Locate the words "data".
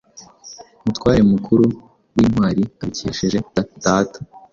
3.85-4.19